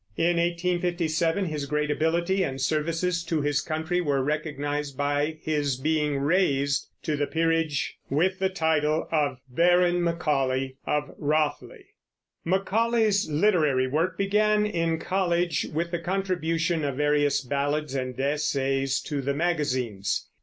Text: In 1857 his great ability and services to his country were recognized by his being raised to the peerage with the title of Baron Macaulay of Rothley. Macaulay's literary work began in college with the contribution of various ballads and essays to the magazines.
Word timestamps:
In 0.17 0.37
1857 0.37 1.45
his 1.45 1.67
great 1.67 1.91
ability 1.91 2.41
and 2.41 2.59
services 2.59 3.23
to 3.25 3.41
his 3.41 3.61
country 3.61 4.01
were 4.01 4.23
recognized 4.23 4.97
by 4.97 5.37
his 5.43 5.75
being 5.77 6.17
raised 6.17 6.87
to 7.03 7.15
the 7.15 7.27
peerage 7.27 7.99
with 8.09 8.39
the 8.39 8.49
title 8.49 9.07
of 9.11 9.37
Baron 9.47 10.01
Macaulay 10.03 10.77
of 10.87 11.11
Rothley. 11.19 11.85
Macaulay's 12.43 13.29
literary 13.29 13.85
work 13.87 14.17
began 14.17 14.65
in 14.65 14.97
college 14.97 15.67
with 15.71 15.91
the 15.91 15.99
contribution 15.99 16.83
of 16.83 16.95
various 16.97 17.41
ballads 17.41 17.93
and 17.93 18.19
essays 18.19 18.99
to 19.01 19.21
the 19.21 19.35
magazines. 19.35 20.29